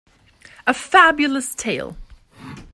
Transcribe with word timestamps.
A 0.65 0.73
Fabulous 0.73 1.53
tale. 1.53 1.95